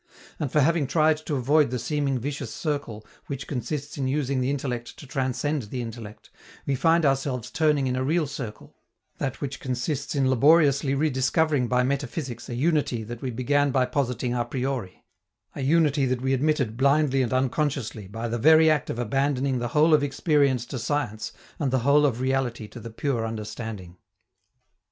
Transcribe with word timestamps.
And 0.39 0.51
for 0.51 0.61
having 0.61 0.87
tried 0.87 1.17
to 1.27 1.35
avoid 1.35 1.69
the 1.69 1.77
seeming 1.77 2.17
vicious 2.17 2.51
circle 2.51 3.05
which 3.27 3.45
consists 3.45 3.99
in 3.99 4.07
using 4.07 4.41
the 4.41 4.49
intellect 4.49 4.97
to 4.97 5.05
transcend 5.05 5.61
the 5.69 5.83
intellect, 5.83 6.31
we 6.65 6.73
find 6.73 7.05
ourselves 7.05 7.51
turning 7.51 7.85
in 7.85 7.95
a 7.95 8.03
real 8.03 8.25
circle, 8.25 8.75
that 9.19 9.41
which 9.41 9.59
consists 9.59 10.15
in 10.15 10.27
laboriously 10.27 10.95
rediscovering 10.95 11.67
by 11.67 11.83
metaphysics 11.83 12.49
a 12.49 12.55
unity 12.55 13.03
that 13.03 13.21
we 13.21 13.29
began 13.29 13.69
by 13.69 13.85
positing 13.85 14.33
a 14.33 14.43
priori, 14.43 15.05
a 15.55 15.61
unity 15.61 16.07
that 16.07 16.21
we 16.23 16.33
admitted 16.33 16.77
blindly 16.77 17.21
and 17.21 17.31
unconsciously 17.31 18.07
by 18.07 18.27
the 18.27 18.39
very 18.39 18.71
act 18.71 18.89
of 18.89 18.97
abandoning 18.97 19.59
the 19.59 19.67
whole 19.67 19.93
of 19.93 20.01
experience 20.01 20.65
to 20.65 20.79
science 20.79 21.31
and 21.59 21.69
the 21.69 21.81
whole 21.85 22.07
of 22.07 22.19
reality 22.19 22.67
to 22.67 22.79
the 22.79 22.89
pure 22.89 23.23
understanding. 23.23 23.97